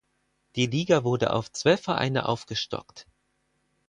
Die 0.55 0.65
Liga 0.65 1.03
wurde 1.03 1.31
auf 1.31 1.51
zwölf 1.51 1.81
Vereine 1.83 2.25
aufgestockt. 2.27 3.05